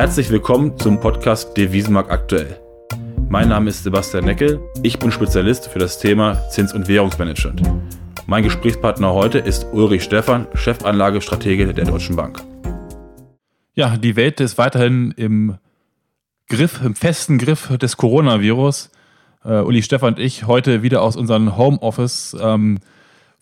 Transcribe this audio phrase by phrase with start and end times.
[0.00, 2.58] Herzlich willkommen zum Podcast Devisenmarkt aktuell.
[3.28, 7.60] Mein Name ist Sebastian Neckel, ich bin Spezialist für das Thema Zins- und Währungsmanagement.
[8.26, 12.42] Mein Gesprächspartner heute ist Ulrich Stephan, Chefanlagestratege der Deutschen Bank.
[13.74, 15.58] Ja, die Welt ist weiterhin im
[16.48, 18.90] Griff, im festen Griff des Coronavirus.
[19.44, 22.78] Uh, Uli Stefan und ich heute wieder aus unserem Homeoffice ähm,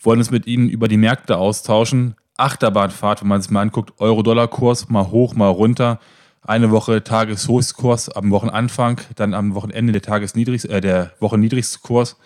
[0.00, 2.16] wollen uns mit Ihnen über die Märkte austauschen.
[2.36, 6.00] Achterbahnfahrt, wenn man es mal anguckt, Euro-Dollar-Kurs mal hoch, mal runter.
[6.42, 12.16] Eine Woche Tageshochstkurs am Wochenanfang, dann am Wochenende der Tagesniedrigst, äh, der Wochenniedrigste Kurs.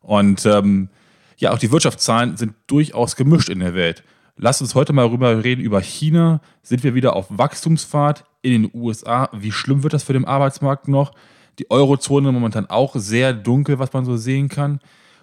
[0.00, 0.88] Und ähm,
[1.36, 4.02] ja, auch die Wirtschaftszahlen sind durchaus gemischt in der Welt.
[4.36, 6.40] Lasst uns heute mal rüber reden über China.
[6.62, 9.28] Sind wir wieder auf Wachstumsfahrt in den USA?
[9.32, 11.12] Wie schlimm wird das für den Arbeitsmarkt noch?
[11.58, 14.80] Die Eurozone momentan auch sehr dunkel, was man so sehen kann.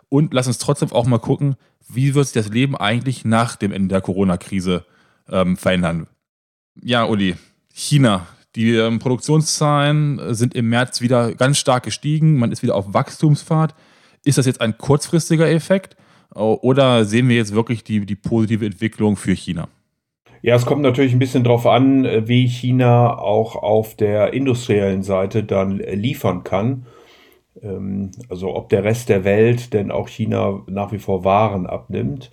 [0.10, 1.56] Und lass uns trotzdem auch mal gucken,
[1.88, 4.86] wie wird sich das Leben eigentlich nach dem Ende der Corona-Krise
[5.30, 6.08] ähm, verändern.
[6.82, 7.36] Ja, Uli,
[7.74, 8.28] China.
[8.56, 12.38] Die ähm, Produktionszahlen sind im März wieder ganz stark gestiegen.
[12.38, 13.74] Man ist wieder auf Wachstumsfahrt.
[14.24, 15.98] Ist das jetzt ein kurzfristiger Effekt
[16.34, 19.68] oder sehen wir jetzt wirklich die, die positive Entwicklung für China?
[20.42, 25.44] Ja, es kommt natürlich ein bisschen darauf an, wie China auch auf der industriellen Seite
[25.44, 26.86] dann liefern kann.
[27.62, 32.30] Ähm, also ob der Rest der Welt denn auch China nach wie vor Waren abnimmt.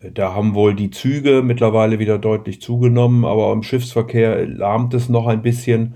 [0.00, 5.26] Da haben wohl die Züge mittlerweile wieder deutlich zugenommen, aber im Schiffsverkehr lahmt es noch
[5.26, 5.94] ein bisschen,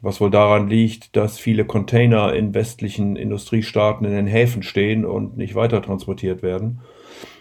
[0.00, 5.36] was wohl daran liegt, dass viele Container in westlichen Industriestaaten in den Häfen stehen und
[5.36, 6.80] nicht weiter transportiert werden.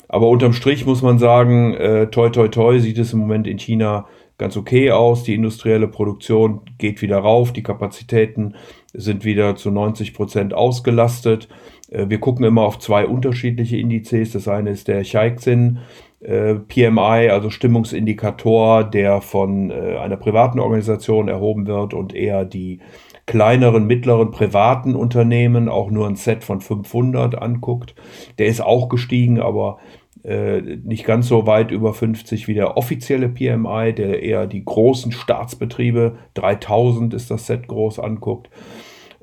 [0.08, 3.58] Aber unterm Strich muss man sagen, äh, toi toi toi sieht es im Moment in
[3.58, 5.24] China ganz okay aus.
[5.24, 8.56] Die industrielle Produktion geht wieder rauf, die Kapazitäten
[8.94, 11.48] sind wieder zu 90 Prozent ausgelastet.
[11.92, 14.32] Äh, wir gucken immer auf zwei unterschiedliche Indizes.
[14.32, 15.80] Das eine ist der Chaikin
[16.22, 22.80] äh, PMI, also Stimmungsindikator, der von äh, einer privaten Organisation erhoben wird und eher die
[23.28, 27.94] kleineren, mittleren privaten Unternehmen auch nur ein Set von 500 anguckt.
[28.40, 29.78] Der ist auch gestiegen, aber
[30.24, 36.18] nicht ganz so weit über 50 wie der offizielle PMI, der eher die großen Staatsbetriebe,
[36.36, 38.52] 3000 ist das Set groß anguckt.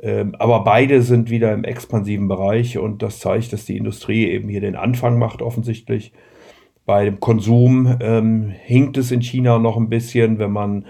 [0.01, 4.49] Ähm, aber beide sind wieder im expansiven Bereich und das zeigt, dass die Industrie eben
[4.49, 6.13] hier den Anfang macht, offensichtlich.
[6.87, 10.87] Bei dem Konsum ähm, hinkt es in China noch ein bisschen, wenn man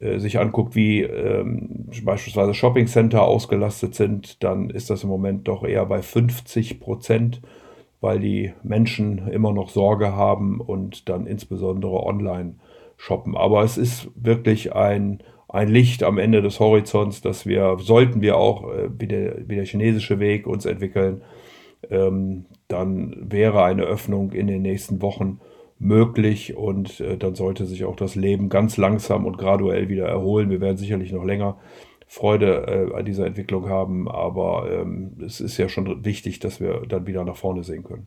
[0.00, 5.62] äh, sich anguckt, wie ähm, beispielsweise Shoppingcenter ausgelastet sind, dann ist das im Moment doch
[5.64, 7.42] eher bei 50 Prozent,
[8.00, 12.54] weil die Menschen immer noch Sorge haben und dann insbesondere online
[12.96, 13.36] shoppen.
[13.36, 15.22] Aber es ist wirklich ein
[15.56, 19.56] ein Licht am Ende des Horizonts, dass wir, sollten wir auch äh, wie, der, wie
[19.56, 21.22] der chinesische Weg uns entwickeln,
[21.90, 25.40] ähm, dann wäre eine Öffnung in den nächsten Wochen
[25.78, 30.50] möglich und äh, dann sollte sich auch das Leben ganz langsam und graduell wieder erholen.
[30.50, 31.56] Wir werden sicherlich noch länger
[32.06, 36.82] Freude äh, an dieser Entwicklung haben, aber ähm, es ist ja schon wichtig, dass wir
[36.86, 38.06] dann wieder nach vorne sehen können.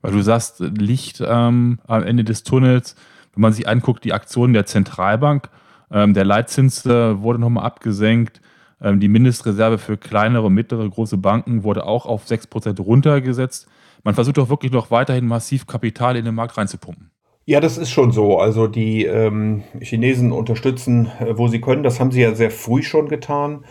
[0.00, 2.96] Weil du sagst, Licht ähm, am Ende des Tunnels,
[3.34, 5.50] wenn man sich anguckt, die Aktionen der Zentralbank,
[5.90, 8.40] ähm, der Leitzins äh, wurde nochmal abgesenkt.
[8.80, 13.68] Ähm, die Mindestreserve für kleinere und mittlere große Banken wurde auch auf 6% runtergesetzt.
[14.04, 17.10] Man versucht doch wirklich noch weiterhin massiv Kapital in den Markt reinzupumpen.
[17.48, 18.38] Ja, das ist schon so.
[18.38, 21.84] Also die ähm, Chinesen unterstützen, äh, wo sie können.
[21.84, 23.64] Das haben sie ja sehr früh schon getan.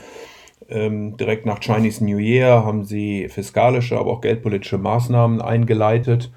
[0.70, 6.32] Ähm, direkt nach Chinese New Year haben sie fiskalische, aber auch geldpolitische Maßnahmen eingeleitet,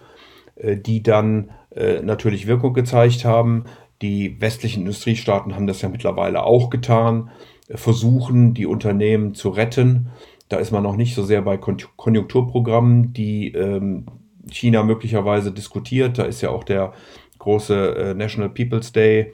[0.57, 3.65] äh, die dann äh, natürlich Wirkung gezeigt haben.
[4.03, 7.31] Die westlichen Industriestaaten haben das ja mittlerweile auch getan,
[7.69, 10.11] äh, versuchen die Unternehmen zu retten.
[10.49, 14.07] Da ist man noch nicht so sehr bei Konjunkturprogrammen, die ähm,
[14.51, 16.19] China möglicherweise diskutiert.
[16.19, 16.93] Da ist ja auch der
[17.39, 19.33] große äh, National People's Day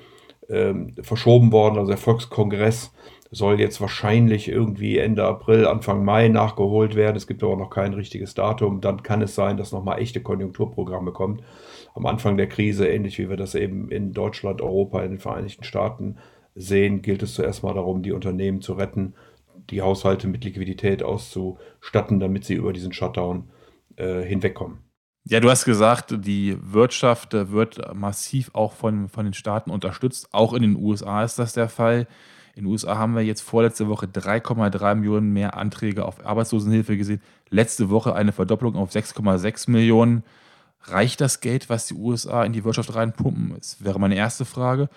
[0.48, 2.92] ähm, verschoben worden, also der Volkskongress
[3.34, 7.16] soll jetzt wahrscheinlich irgendwie Ende April, Anfang Mai nachgeholt werden.
[7.16, 8.80] Es gibt aber noch kein richtiges Datum.
[8.80, 11.42] Dann kann es sein, dass nochmal echte Konjunkturprogramme kommen
[11.94, 15.64] am Anfang der Krise, ähnlich wie wir das eben in Deutschland, Europa, in den Vereinigten
[15.64, 16.16] Staaten
[16.54, 19.14] sehen, gilt es zuerst mal darum, die Unternehmen zu retten,
[19.70, 23.50] die Haushalte mit Liquidität auszustatten, damit sie über diesen Shutdown
[23.96, 24.78] äh, hinwegkommen.
[25.26, 30.28] Ja, du hast gesagt, die Wirtschaft äh, wird massiv auch von, von den Staaten unterstützt.
[30.32, 32.06] Auch in den USA ist das der Fall.
[32.56, 37.20] In den USA haben wir jetzt vorletzte Woche 3,3 Millionen mehr Anträge auf Arbeitslosenhilfe gesehen.
[37.50, 40.22] Letzte Woche eine Verdopplung auf 6,6 Millionen.
[40.82, 43.54] Reicht das Geld, was die USA in die Wirtschaft reinpumpen?
[43.56, 44.88] Das wäre meine erste Frage.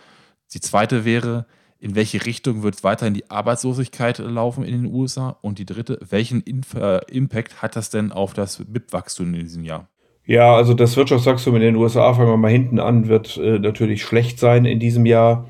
[0.53, 1.45] Die zweite wäre,
[1.79, 5.37] in welche Richtung wird weiterhin die Arbeitslosigkeit laufen in den USA?
[5.41, 9.63] Und die dritte, welchen Inf äh, Impact hat das denn auf das BIP-Wachstum in diesem
[9.63, 9.87] Jahr?
[10.25, 14.03] Ja, also das Wirtschaftswachstum in den USA, fangen wir mal hinten an, wird äh, natürlich
[14.03, 15.49] schlecht sein in diesem Jahr.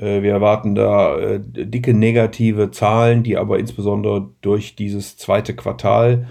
[0.00, 6.28] Äh, wir erwarten da äh, dicke negative Zahlen, die aber insbesondere durch dieses zweite Quartal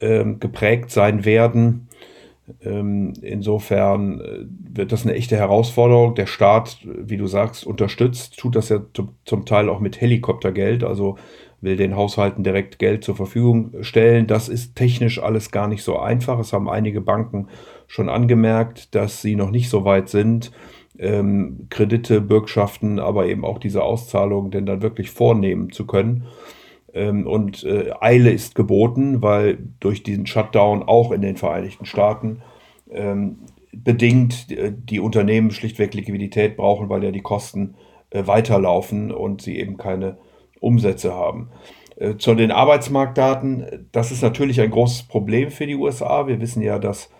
[0.00, 1.88] ähm, geprägt sein werden.
[2.62, 4.44] Ähm, insofern äh,
[4.74, 6.14] wird das eine echte Herausforderung.
[6.14, 8.80] Der Staat, wie du sagst, unterstützt, tut das ja
[9.24, 11.16] zum Teil auch mit Helikoptergeld, also
[11.60, 14.26] will den Haushalten direkt Geld zur Verfügung stellen.
[14.26, 16.40] Das ist technisch alles gar nicht so einfach.
[16.40, 17.46] Es haben einige Banken
[17.92, 20.50] schon angemerkt, dass sie noch nicht so weit sind,
[20.98, 26.24] ähm, Kredite, Bürgschaften, aber eben auch diese Auszahlungen denn dann wirklich vornehmen zu können.
[26.94, 32.40] Ähm, und äh, Eile ist geboten, weil durch diesen Shutdown auch in den Vereinigten Staaten
[32.90, 33.40] ähm,
[33.74, 37.74] bedingt äh, die Unternehmen schlichtweg Liquidität brauchen, weil ja die Kosten
[38.08, 40.16] äh, weiterlaufen und sie eben keine
[40.60, 41.50] Umsätze haben.
[41.96, 46.26] Äh, zu den Arbeitsmarktdaten, das ist natürlich ein großes Problem für die USA.
[46.26, 47.10] Wir wissen ja, dass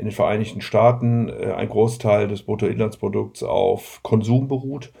[0.00, 4.94] in den Vereinigten Staaten äh, ein Großteil des Bruttoinlandsprodukts auf Konsum beruht.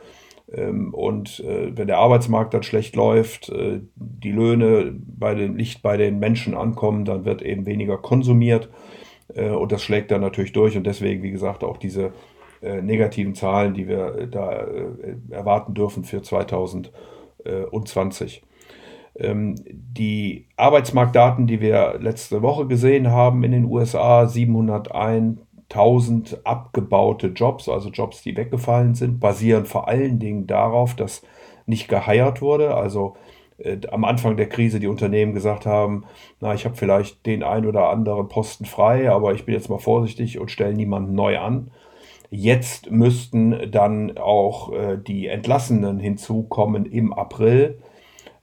[0.52, 5.82] Ähm, und äh, wenn der Arbeitsmarkt dann schlecht läuft, äh, die Löhne bei den, nicht
[5.82, 8.68] bei den Menschen ankommen, dann wird eben weniger konsumiert.
[9.34, 10.76] Äh, und das schlägt dann natürlich durch.
[10.76, 12.12] Und deswegen, wie gesagt, auch diese
[12.60, 14.66] äh, negativen Zahlen, die wir äh, da
[15.30, 18.42] erwarten dürfen für 2020.
[19.20, 27.68] Ähm, die Arbeitsmarktdaten, die wir letzte Woche gesehen haben in den USA, 701.000 abgebaute Jobs,
[27.68, 31.22] also Jobs, die weggefallen sind, basieren vor allen Dingen darauf, dass
[31.66, 32.74] nicht geheiert wurde.
[32.74, 33.16] Also
[33.58, 36.04] äh, am Anfang der Krise die Unternehmen gesagt haben,
[36.40, 39.78] na, ich habe vielleicht den ein oder anderen Posten frei, aber ich bin jetzt mal
[39.78, 41.70] vorsichtig und stelle niemanden neu an.
[42.30, 47.78] Jetzt müssten dann auch äh, die Entlassenen hinzukommen im April.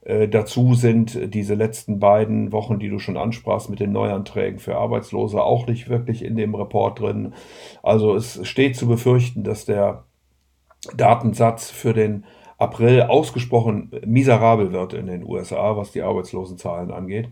[0.08, 4.76] Äh, dazu sind diese letzten beiden Wochen, die du schon ansprachst, mit den Neuanträgen für
[4.76, 7.34] Arbeitslose auch nicht wirklich in dem Report drin.
[7.82, 10.04] Also es steht zu befürchten, dass der
[10.96, 12.24] Datensatz für den
[12.56, 17.28] April ausgesprochen miserabel wird in den USA, was die Arbeitslosenzahlen angeht.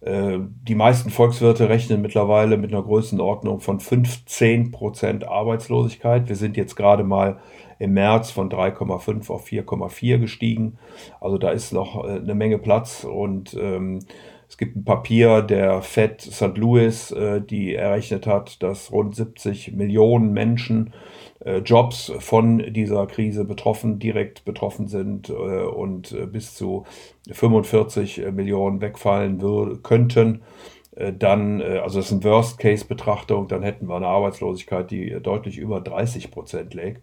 [0.00, 6.28] Äh, die meisten Volkswirte rechnen mittlerweile mit einer Größenordnung von 15 Prozent Arbeitslosigkeit.
[6.30, 7.38] Wir sind jetzt gerade mal
[7.84, 10.78] im März von 3,5 auf 4,4 gestiegen.
[11.20, 14.00] Also da ist noch äh, eine Menge Platz und ähm,
[14.48, 16.56] es gibt ein Papier der Fed St.
[16.56, 20.92] Louis, äh, die errechnet hat, dass rund 70 Millionen Menschen
[21.44, 26.84] äh, Jobs von dieser Krise betroffen, direkt betroffen sind äh, und äh, bis zu
[27.30, 29.42] 45 Millionen wegfallen
[29.82, 30.42] könnten.
[30.94, 35.80] Äh, dann, also das ist eine Worst-Case-Betrachtung, dann hätten wir eine Arbeitslosigkeit, die deutlich über
[35.80, 37.00] 30 Prozent läge.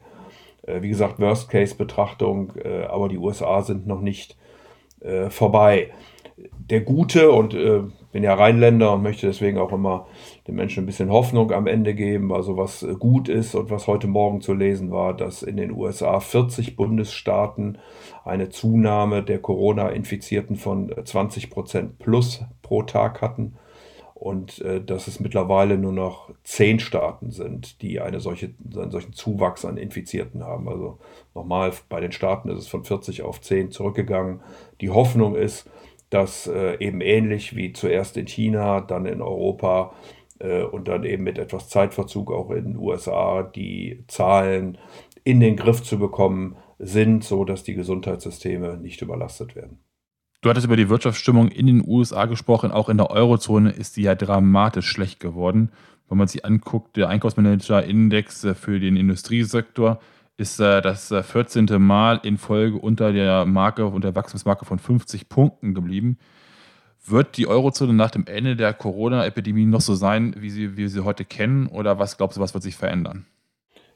[0.63, 4.37] Äh, wie gesagt, Worst-Case-Betrachtung, äh, aber die USA sind noch nicht
[5.01, 5.91] äh, vorbei.
[6.37, 7.55] Der Gute, und
[8.11, 10.07] bin ja Rheinländer und möchte deswegen auch immer
[10.47, 14.07] den Menschen ein bisschen Hoffnung am Ende geben, also was gut ist und was heute
[14.07, 17.77] Morgen zu lesen war, dass in den USA 40 Bundesstaaten
[18.25, 23.53] eine Zunahme der Corona-Infizierten von 20 Prozent plus pro Tag hatten
[24.21, 29.13] und äh, dass es mittlerweile nur noch zehn Staaten sind, die eine solche, einen solchen
[29.13, 30.69] Zuwachs an Infizierten haben.
[30.69, 30.99] Also
[31.33, 34.41] nochmal, bei den Staaten ist es von 40 auf 10 zurückgegangen.
[34.79, 35.67] Die Hoffnung ist,
[36.11, 39.95] dass äh, eben ähnlich wie zuerst in China, dann in Europa
[40.37, 44.77] äh, und dann eben mit etwas Zeitverzug auch in den USA die Zahlen
[45.23, 49.79] in den Griff zu bekommen sind, so dass die Gesundheitssysteme nicht überlastet werden.
[50.41, 52.71] Du hattest über die Wirtschaftsstimmung in den USA gesprochen.
[52.71, 55.71] Auch in der Eurozone ist die ja dramatisch schlecht geworden.
[56.09, 59.99] Wenn man sich anguckt, der Einkaufsmanager-Index für den Industriesektor
[60.37, 61.67] ist äh, das 14.
[61.67, 66.17] Äh, Mal in Folge unter der Marke und der Wachstumsmarke von 50 Punkten geblieben.
[67.05, 71.03] Wird die Eurozone nach dem Ende der Corona-Epidemie noch so sein, wie, sie, wie sie
[71.03, 71.67] heute kennen?
[71.67, 73.27] Oder was glaubst du, was wird sich verändern?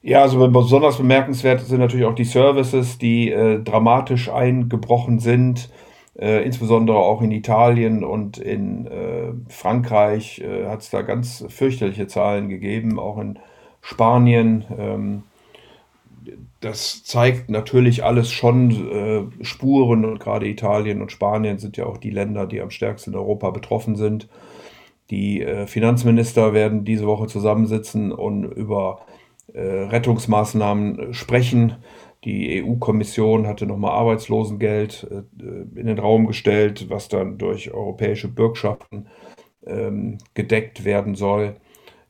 [0.04, 5.70] Ja, also besonders bemerkenswert sind natürlich auch die Services, die äh, dramatisch eingebrochen sind.
[6.18, 12.08] Äh, insbesondere auch in Italien und in äh, Frankreich äh, hat es da ganz fürchterliche
[12.08, 13.38] Zahlen gegeben, auch in
[13.82, 14.64] Spanien.
[14.78, 15.24] Ähm,
[16.62, 18.72] das zeigt natürlich alles schon
[19.42, 23.12] äh, Spuren und gerade Italien und Spanien sind ja auch die Länder, die am stärksten
[23.12, 24.30] in Europa betroffen sind.
[25.10, 29.02] Die äh, Finanzminister werden diese Woche zusammensitzen und über
[29.54, 31.78] Rettungsmaßnahmen sprechen.
[32.26, 39.08] Die EU-Kommission hatte nochmal Arbeitslosengeld äh, in den Raum gestellt, was dann durch europäische Bürgschaften
[39.66, 41.56] ähm, gedeckt werden soll.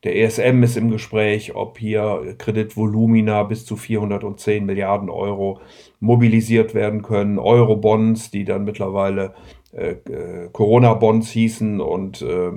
[0.06, 5.60] Der ESM ist im Gespräch, ob hier Kreditvolumina bis zu 410 Milliarden Euro
[6.00, 7.40] mobilisiert werden können.
[7.40, 9.34] Euro-Bonds, die dann mittlerweile
[9.74, 12.52] äh, äh Corona-Bonds hießen und äh,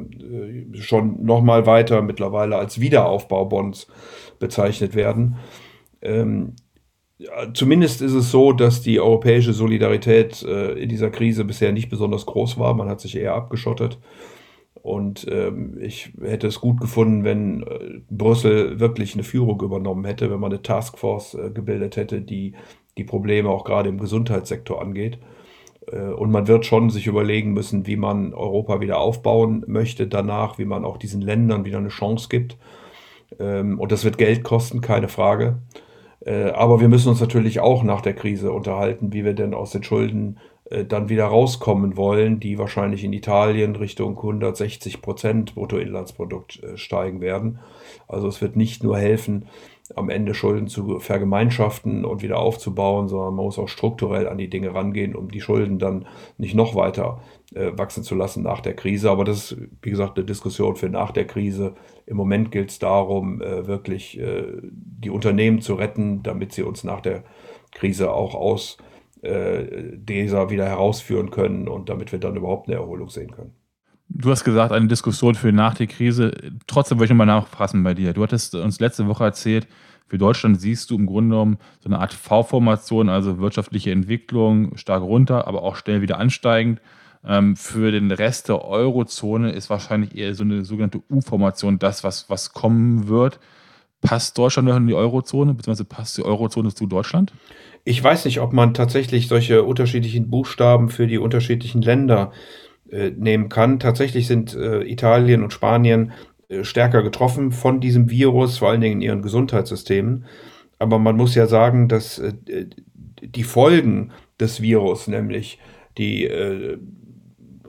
[0.74, 3.88] schon nochmal weiter mittlerweile als Wiederaufbau-Bonds
[4.38, 5.38] bezeichnet werden.
[6.02, 6.54] Ähm,
[7.52, 12.26] Zumindest ist es so, dass die europäische Solidarität äh, in dieser Krise bisher nicht besonders
[12.26, 12.74] groß war.
[12.74, 13.98] Man hat sich eher abgeschottet.
[14.74, 20.30] Und ähm, ich hätte es gut gefunden, wenn äh, Brüssel wirklich eine Führung übernommen hätte,
[20.30, 22.54] wenn man eine Taskforce äh, gebildet hätte, die
[22.96, 25.18] die Probleme auch gerade im Gesundheitssektor angeht.
[25.90, 30.58] Äh, und man wird schon sich überlegen müssen, wie man Europa wieder aufbauen möchte danach,
[30.58, 32.56] wie man auch diesen Ländern wieder eine Chance gibt.
[33.38, 35.58] Ähm, und das wird Geld kosten, keine Frage.
[36.24, 39.70] Äh, aber wir müssen uns natürlich auch nach der Krise unterhalten, wie wir denn aus
[39.70, 40.38] den Schulden
[40.70, 47.60] äh, dann wieder rauskommen wollen, die wahrscheinlich in Italien Richtung 160 Prozent Bruttoinlandsprodukt steigen werden.
[48.08, 49.46] Also es wird nicht nur helfen,
[49.96, 54.50] am Ende Schulden zu vergemeinschaften und wieder aufzubauen, sondern man muss auch strukturell an die
[54.50, 56.06] Dinge rangehen, um die Schulden dann
[56.36, 59.10] nicht noch weiter äh, wachsen zu lassen nach der Krise.
[59.10, 61.74] Aber das ist, wie gesagt, eine Diskussion für nach der Krise.
[62.06, 66.84] Im Moment gilt es darum, äh, wirklich äh, die Unternehmen zu retten, damit sie uns
[66.84, 67.24] nach der
[67.72, 68.76] Krise auch aus
[69.22, 73.52] äh, dieser wieder herausführen können und damit wir dann überhaupt eine Erholung sehen können.
[74.10, 76.32] Du hast gesagt, eine Diskussion für nach der Krise.
[76.66, 78.12] Trotzdem wollte ich nochmal nachfassen bei dir.
[78.14, 79.66] Du hattest uns letzte Woche erzählt,
[80.06, 85.02] für Deutschland siehst du im Grunde genommen so eine Art V-Formation, also wirtschaftliche Entwicklung stark
[85.02, 86.80] runter, aber auch schnell wieder ansteigend.
[87.26, 92.30] Ähm, für den Rest der Eurozone ist wahrscheinlich eher so eine sogenannte U-Formation das, was,
[92.30, 93.40] was kommen wird.
[94.00, 97.32] Passt Deutschland noch in die Eurozone, beziehungsweise passt die Eurozone zu Deutschland?
[97.84, 102.32] Ich weiß nicht, ob man tatsächlich solche unterschiedlichen Buchstaben für die unterschiedlichen Länder
[102.90, 103.80] äh, nehmen kann.
[103.80, 106.12] Tatsächlich sind äh, Italien und Spanien
[106.48, 110.26] äh, stärker getroffen von diesem Virus, vor allen Dingen in ihren Gesundheitssystemen.
[110.78, 112.32] Aber man muss ja sagen, dass äh,
[113.20, 115.58] die Folgen des Virus, nämlich
[115.98, 116.78] die, äh,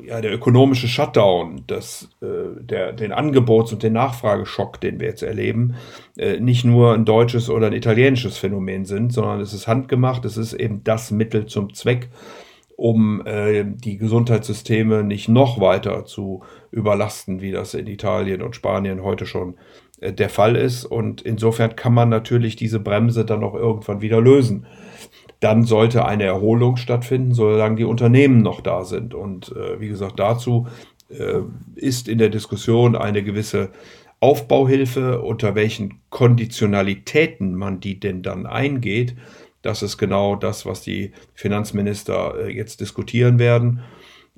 [0.06, 5.24] ja, der ökonomische Shutdown, das, äh, der, den Angebots- und den Nachfrageschock, den wir jetzt
[5.24, 5.75] erleben,
[6.39, 10.51] nicht nur ein deutsches oder ein italienisches Phänomen sind, sondern es ist handgemacht, es ist
[10.51, 12.10] eben das Mittel zum Zweck
[12.79, 19.03] um äh, die Gesundheitssysteme nicht noch weiter zu überlasten, wie das in Italien und Spanien
[19.03, 19.56] heute schon
[20.00, 20.86] äh, der Fall ist.
[20.86, 24.65] Und insofern kann man natürlich diese Bremse dann auch irgendwann wieder lösen.
[25.39, 29.13] Dann sollte eine Erholung stattfinden, solange die Unternehmen noch da sind.
[29.13, 30.67] Und äh, wie gesagt, dazu
[31.10, 31.41] äh,
[31.75, 33.69] ist in der Diskussion eine gewisse
[34.19, 39.15] Aufbauhilfe, unter welchen Konditionalitäten man die denn dann eingeht,
[39.62, 43.81] das ist genau das, was die Finanzminister äh, jetzt diskutieren werden.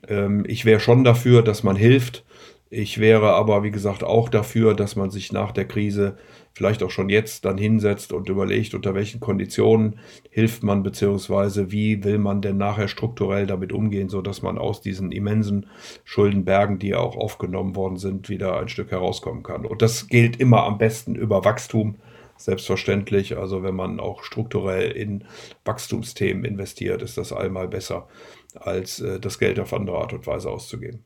[0.08, 2.26] Ähm, ich wäre schon dafür, dass man hilft.
[2.70, 6.18] Ich wäre aber, wie gesagt, auch dafür, dass man sich nach der Krise
[6.54, 12.04] vielleicht auch schon jetzt dann hinsetzt und überlegt, unter welchen Konditionen hilft man, beziehungsweise wie
[12.04, 15.68] will man denn nachher strukturell damit umgehen, sodass man aus diesen immensen
[16.04, 19.66] Schuldenbergen, die ja auch aufgenommen worden sind, wieder ein Stück herauskommen kann.
[19.66, 21.96] Und das gilt immer am besten über Wachstum
[22.38, 23.38] selbstverständlich.
[23.38, 25.24] Also wenn man auch strukturell in
[25.64, 28.08] Wachstumsthemen investiert, ist das allemal besser,
[28.56, 31.06] als äh, das Geld auf andere Art und Weise auszugeben.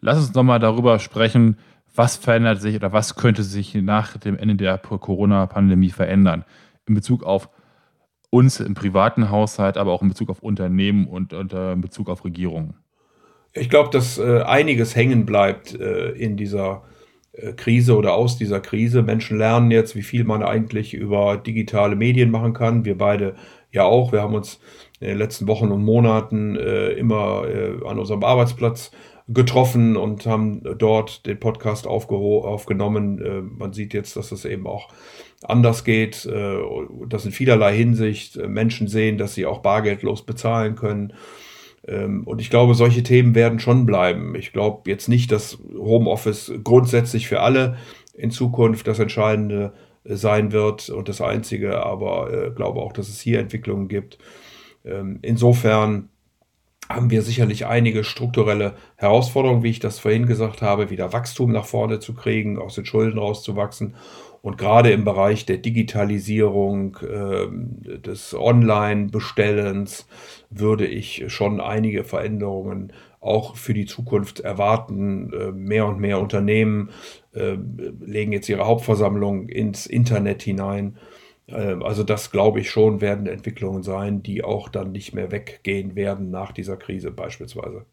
[0.00, 1.58] Lass uns nochmal darüber sprechen,
[1.96, 6.44] was verändert sich oder was könnte sich nach dem Ende der Corona-Pandemie verändern
[6.86, 7.48] in Bezug auf
[8.30, 12.08] uns im privaten Haushalt, aber auch in Bezug auf Unternehmen und, und äh, in Bezug
[12.08, 12.74] auf Regierungen.
[13.52, 16.82] Ich glaube, dass äh, einiges hängen bleibt äh, in dieser
[17.32, 19.02] äh, Krise oder aus dieser Krise.
[19.02, 22.84] Menschen lernen jetzt, wie viel man eigentlich über digitale Medien machen kann.
[22.84, 23.34] Wir beide
[23.72, 24.12] ja auch.
[24.12, 24.60] Wir haben uns
[25.00, 28.90] in den letzten Wochen und Monaten äh, immer äh, an unserem Arbeitsplatz
[29.28, 33.20] getroffen und haben dort den Podcast aufgenommen.
[33.20, 34.88] Äh, man sieht jetzt, dass es eben auch
[35.42, 36.58] anders geht, äh,
[37.08, 41.12] dass in vielerlei Hinsicht Menschen sehen, dass sie auch bargeldlos bezahlen können
[41.86, 44.34] ähm, und ich glaube, solche Themen werden schon bleiben.
[44.34, 47.76] Ich glaube jetzt nicht, dass Homeoffice grundsätzlich für alle
[48.14, 49.72] in Zukunft das Entscheidende
[50.04, 54.18] äh, sein wird und das Einzige, aber äh, glaube auch, dass es hier Entwicklungen gibt.
[54.84, 56.08] Ähm, insofern
[56.88, 61.66] haben wir sicherlich einige strukturelle Herausforderungen, wie ich das vorhin gesagt habe, wieder Wachstum nach
[61.66, 63.94] vorne zu kriegen, aus den Schulden rauszuwachsen
[64.46, 67.48] und gerade im Bereich der Digitalisierung, äh,
[67.98, 70.06] des Online-Bestellens
[70.50, 75.32] würde ich schon einige Veränderungen auch für die Zukunft erwarten.
[75.32, 76.90] Äh, mehr und mehr Unternehmen
[77.34, 77.56] äh,
[78.00, 80.96] legen jetzt ihre Hauptversammlung ins Internet hinein.
[81.46, 85.94] Äh, also das glaube ich schon werden Entwicklungen sein, die auch dann nicht mehr weggehen
[85.94, 87.86] werden nach dieser Krise beispielsweise.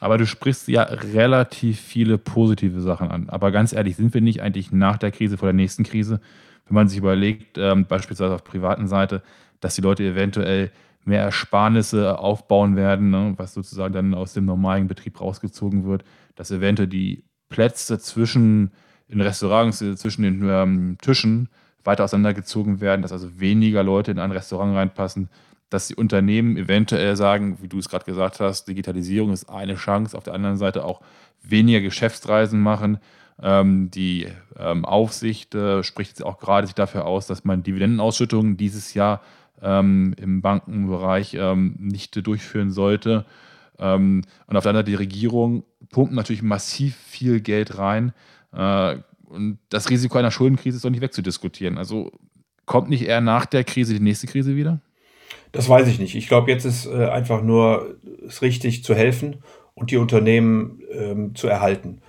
[0.00, 3.28] Aber du sprichst ja relativ viele positive Sachen an.
[3.30, 6.20] Aber ganz ehrlich, sind wir nicht eigentlich nach der Krise vor der nächsten Krise?
[6.66, 9.22] Wenn man sich überlegt, ähm, beispielsweise auf privaten Seite,
[9.60, 10.72] dass die Leute eventuell
[11.04, 16.50] mehr Ersparnisse aufbauen werden, ne, was sozusagen dann aus dem normalen Betrieb rausgezogen wird, dass
[16.50, 18.72] eventuell die Plätze zwischen
[19.08, 21.48] in Restaurants, zwischen den ähm, Tischen
[21.84, 25.28] weiter auseinandergezogen werden, dass also weniger Leute in ein Restaurant reinpassen,
[25.70, 30.16] dass die Unternehmen eventuell sagen, wie du es gerade gesagt hast, Digitalisierung ist eine Chance,
[30.16, 31.00] auf der anderen Seite auch
[31.42, 32.98] weniger Geschäftsreisen machen.
[33.42, 38.56] Ähm, die ähm, Aufsicht äh, spricht jetzt auch gerade sich dafür aus, dass man Dividendenausschüttungen
[38.56, 39.22] dieses Jahr
[39.62, 41.38] ähm, im Bankenbereich
[41.78, 43.24] nicht durchführen sollte.
[43.78, 48.12] Und auf der anderen Seite die Regierung pumpt natürlich massiv viel Geld rein.
[48.52, 48.98] Äh,
[49.32, 51.78] und das Risiko einer Schuldenkrise ist doch nicht wegzudiskutieren.
[51.78, 52.12] Also
[52.66, 54.80] kommt nicht eher nach der Krise die nächste Krise wieder?
[55.52, 56.14] Das weiß ich nicht.
[56.14, 57.96] Ich glaube, jetzt ist äh, einfach nur
[58.26, 59.42] es richtig zu helfen
[59.74, 62.00] und die Unternehmen ähm, zu erhalten.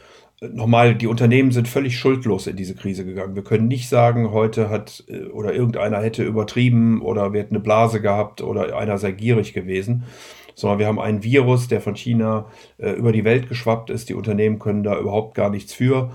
[0.42, 3.36] Nochmal, die Unternehmen sind völlig schuldlos in diese Krise gegangen.
[3.36, 7.64] Wir können nicht sagen, heute hat äh, oder irgendeiner hätte übertrieben oder wir hätten eine
[7.64, 10.04] Blase gehabt oder einer sei gierig gewesen,
[10.56, 14.10] sondern wir haben einen Virus, der von China äh, über die Welt geschwappt ist.
[14.10, 16.12] Die Unternehmen können da überhaupt gar nichts für.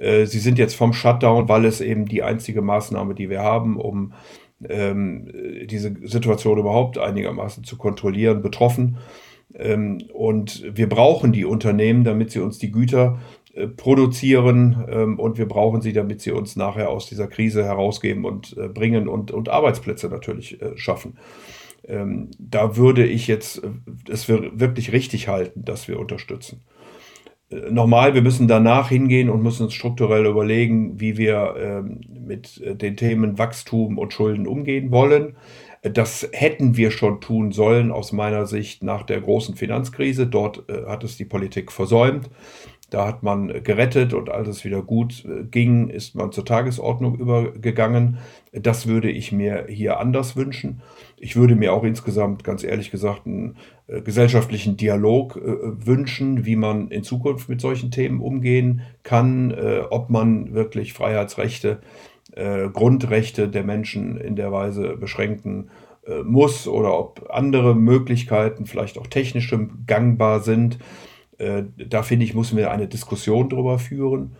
[0.00, 3.76] Äh, sie sind jetzt vom Shutdown, weil es eben die einzige Maßnahme, die wir haben,
[3.76, 4.14] um
[4.68, 5.30] ähm,
[5.66, 8.98] diese Situation überhaupt einigermaßen zu kontrollieren, betroffen.
[9.54, 13.20] Ähm, und wir brauchen die Unternehmen, damit sie uns die Güter
[13.54, 18.24] äh, produzieren ähm, und wir brauchen sie, damit sie uns nachher aus dieser Krise herausgeben
[18.24, 21.18] und äh, bringen und, und Arbeitsplätze natürlich äh, schaffen.
[21.86, 23.62] Ähm, da würde ich jetzt
[24.08, 26.62] es wirklich richtig halten, dass wir unterstützen.
[27.70, 32.96] Nochmal, wir müssen danach hingehen und müssen uns strukturell überlegen, wie wir ähm, mit den
[32.96, 35.36] Themen Wachstum und Schulden umgehen wollen.
[35.82, 40.26] Das hätten wir schon tun sollen aus meiner Sicht nach der großen Finanzkrise.
[40.26, 42.28] Dort hat es die Politik versäumt.
[42.90, 47.16] Da hat man gerettet und als es wieder gut äh, ging, ist man zur Tagesordnung
[47.16, 48.18] übergegangen.
[48.52, 50.82] Das würde ich mir hier anders wünschen.
[51.16, 53.56] Ich würde mir auch insgesamt, ganz ehrlich gesagt, einen
[53.86, 59.54] äh, gesellschaftlichen Dialog äh, wünschen, wie man in Zukunft mit solchen Themen umgehen kann,
[59.90, 61.80] ob man wirklich Freiheitsrechte,
[62.72, 65.70] Grundrechte der Menschen in der Weise beschränken
[66.24, 70.78] muss oder ob andere Möglichkeiten, vielleicht auch technische, gangbar sind.
[71.40, 74.36] Äh, da finde ich, müssen wir eine Diskussion darüber führen.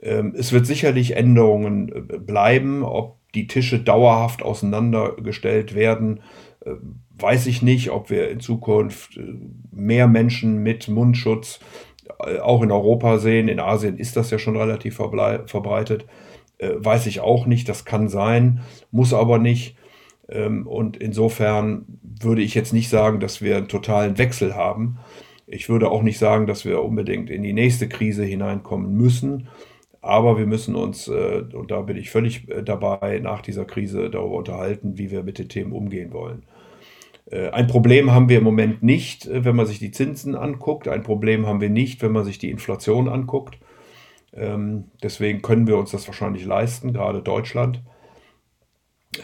[0.00, 2.82] Ähm, es wird sicherlich Änderungen äh, bleiben.
[2.82, 6.20] Ob die Tische dauerhaft auseinandergestellt werden,
[6.64, 6.72] äh,
[7.16, 7.90] weiß ich nicht.
[7.90, 9.20] Ob wir in Zukunft
[9.70, 11.60] mehr Menschen mit Mundschutz
[12.18, 13.48] auch in Europa sehen.
[13.48, 16.04] In Asien ist das ja schon relativ verbreitet.
[16.58, 17.68] Weiß ich auch nicht.
[17.68, 19.76] Das kann sein, muss aber nicht.
[20.28, 24.98] Ähm, und insofern würde ich jetzt nicht sagen, dass wir einen totalen Wechsel haben.
[25.52, 29.48] Ich würde auch nicht sagen, dass wir unbedingt in die nächste Krise hineinkommen müssen.
[30.00, 34.10] Aber wir müssen uns, äh, und da bin ich völlig äh, dabei, nach dieser Krise
[34.10, 36.42] darüber unterhalten, wie wir mit den Themen umgehen wollen.
[37.30, 40.88] Äh, ein Problem haben wir im Moment nicht, wenn man sich die Zinsen anguckt.
[40.88, 43.58] Ein Problem haben wir nicht, wenn man sich die Inflation anguckt.
[44.34, 47.82] Ähm, deswegen können wir uns das wahrscheinlich leisten, gerade Deutschland.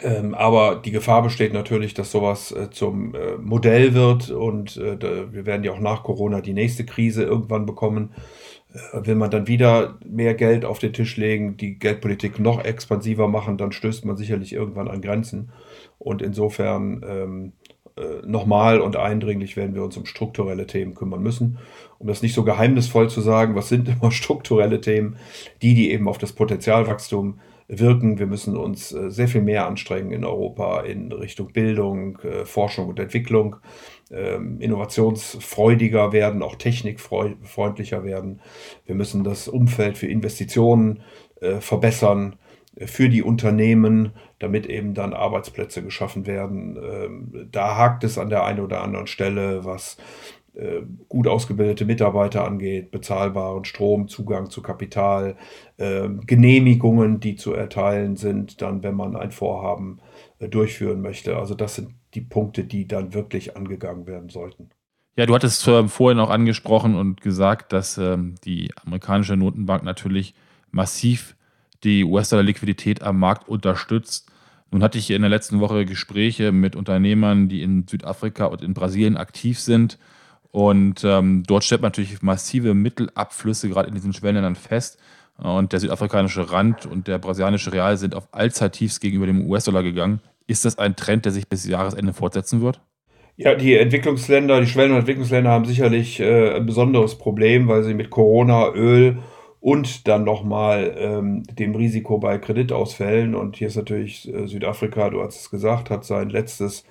[0.03, 5.33] Ähm, aber die Gefahr besteht natürlich, dass sowas äh, zum äh, Modell wird und äh,
[5.33, 8.11] wir werden ja auch nach Corona die nächste Krise irgendwann bekommen.
[8.71, 13.27] Äh, will man dann wieder mehr Geld auf den Tisch legen, die Geldpolitik noch expansiver
[13.27, 15.51] machen, dann stößt man sicherlich irgendwann an Grenzen.
[15.97, 17.53] Und insofern ähm,
[17.97, 21.57] äh, nochmal und eindringlich werden wir uns um strukturelle Themen kümmern müssen.
[21.97, 25.17] Um das nicht so geheimnisvoll zu sagen, was sind immer strukturelle Themen?
[25.63, 28.17] Die, die eben auf das Potenzialwachstum wirken.
[28.19, 32.87] Wir müssen uns äh, sehr viel mehr anstrengen in Europa in Richtung Bildung, äh, Forschung
[32.87, 33.57] und Entwicklung,
[34.11, 38.41] ähm, innovationsfreudiger werden, auch technikfreundlicher werden.
[38.85, 41.03] Wir müssen das Umfeld für Investitionen
[41.41, 42.35] äh, verbessern
[42.85, 46.77] für die Unternehmen, damit eben dann Arbeitsplätze geschaffen werden.
[46.77, 49.97] Ähm, da hakt es an der einen oder anderen Stelle, was
[51.07, 55.35] gut ausgebildete Mitarbeiter angeht, bezahlbaren Strom, Zugang zu Kapital,
[55.77, 59.99] äh, Genehmigungen, die zu erteilen sind, dann, wenn man ein Vorhaben
[60.39, 61.37] äh, durchführen möchte.
[61.37, 64.69] Also das sind die Punkte, die dann wirklich angegangen werden sollten.
[65.15, 70.33] Ja, du hattest äh, vorhin auch angesprochen und gesagt, dass ähm, die amerikanische Notenbank natürlich
[70.71, 71.35] massiv
[71.83, 74.29] die US-Dollar-Liquidität am Markt unterstützt.
[74.71, 78.73] Nun hatte ich in der letzten Woche Gespräche mit Unternehmern, die in Südafrika und in
[78.73, 79.97] Brasilien aktiv sind
[80.51, 84.99] und ähm, dort stellt man natürlich massive Mittelabflüsse gerade in diesen Schwellenländern fest.
[85.37, 90.19] Und der südafrikanische Rand und der brasilianische Real sind auf Allzeittiefs gegenüber dem US-Dollar gegangen.
[90.47, 92.81] Ist das ein Trend, der sich bis Jahresende fortsetzen wird?
[93.37, 97.93] Ja, die Entwicklungsländer, die Schwellen- und Entwicklungsländer haben sicherlich äh, ein besonderes Problem, weil sie
[97.93, 99.19] mit Corona, Öl
[99.61, 103.35] und dann nochmal ähm, dem Risiko bei Kreditausfällen.
[103.35, 106.85] Und hier ist natürlich äh, Südafrika, du hast es gesagt, hat sein letztes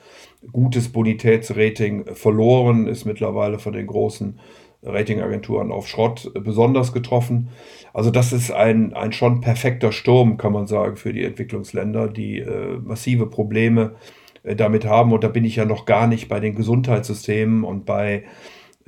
[0.53, 4.39] gutes Bonitätsrating verloren, ist mittlerweile von den großen
[4.83, 7.49] Ratingagenturen auf Schrott besonders getroffen.
[7.93, 12.41] Also das ist ein, ein schon perfekter Sturm, kann man sagen, für die Entwicklungsländer, die
[12.41, 13.95] äh, massive Probleme
[14.43, 15.13] äh, damit haben.
[15.13, 18.23] Und da bin ich ja noch gar nicht bei den Gesundheitssystemen und bei äh,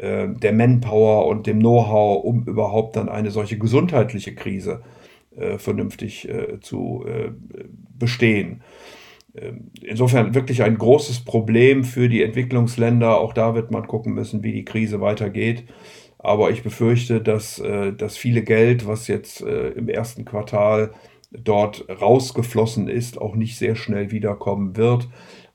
[0.03, 4.81] der Manpower und dem Know-how, um überhaupt dann eine solche gesundheitliche Krise
[5.37, 7.31] äh, vernünftig äh, zu äh,
[7.99, 8.63] bestehen.
[9.35, 13.21] Ähm, insofern wirklich ein großes Problem für die Entwicklungsländer.
[13.21, 15.65] Auch da wird man gucken müssen, wie die Krise weitergeht.
[16.19, 20.93] Aber ich befürchte, dass äh, das viele Geld, was jetzt äh, im ersten Quartal
[21.33, 25.09] dort rausgeflossen ist, auch nicht sehr schnell wiederkommen wird,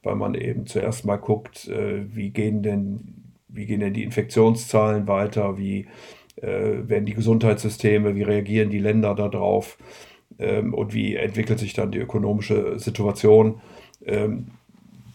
[0.03, 3.24] weil man eben zuerst mal guckt, äh, wie gehen denn,
[3.55, 5.87] wie gehen denn die Infektionszahlen weiter, wie
[6.37, 9.77] werden die Gesundheitssysteme, wie reagieren die Länder darauf
[10.39, 13.61] ähm, und wie entwickelt sich dann die ökonomische Situation.
[14.05, 14.47] Ähm,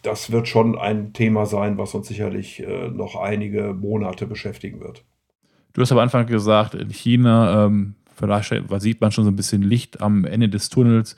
[0.02, 5.04] das wird schon ein Thema sein, was uns sicherlich äh, noch einige Monate beschäftigen wird.
[5.74, 9.62] Du hast am Anfang gesagt, in China, ähm, vielleicht sieht man schon so ein bisschen
[9.62, 11.16] Licht am Ende des Tunnels.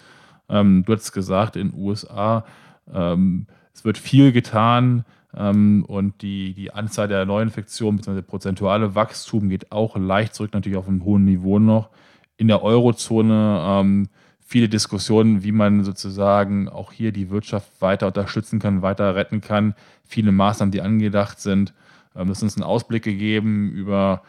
[0.48, 2.44] Ähm, du hast gesagt, in den USA,
[2.92, 5.04] ähm, es wird viel getan
[5.34, 8.22] und die, die Anzahl der Neuinfektionen bzw.
[8.22, 11.90] prozentuale Wachstum geht auch leicht zurück, natürlich auf einem hohen Niveau noch.
[12.36, 14.08] In der Eurozone ähm,
[14.40, 19.74] viele Diskussionen, wie man sozusagen auch hier die Wirtschaft weiter unterstützen kann, weiter retten kann.
[20.04, 21.72] Viele Maßnahmen, die angedacht sind.
[22.14, 24.22] Ähm, das uns einen Ausblick gegeben über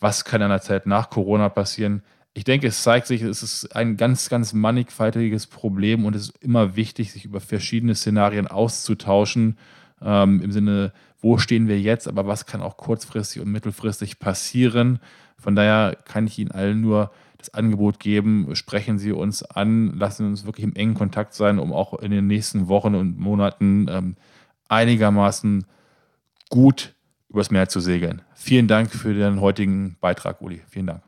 [0.00, 2.02] was kann in der Zeit nach Corona passieren.
[2.34, 6.42] Ich denke, es zeigt sich, es ist ein ganz, ganz mannigfaltiges Problem und es ist
[6.42, 9.58] immer wichtig, sich über verschiedene Szenarien auszutauschen.
[10.02, 15.00] Ähm, Im Sinne, wo stehen wir jetzt, aber was kann auch kurzfristig und mittelfristig passieren.
[15.38, 20.24] Von daher kann ich Ihnen allen nur das Angebot geben, sprechen Sie uns an, lassen
[20.24, 23.86] Sie uns wirklich im engen Kontakt sein, um auch in den nächsten Wochen und Monaten
[23.88, 24.16] ähm,
[24.68, 25.64] einigermaßen
[26.50, 26.94] gut
[27.28, 28.22] übers Meer zu segeln.
[28.34, 30.62] Vielen Dank für den heutigen Beitrag, Uli.
[30.68, 31.07] Vielen Dank.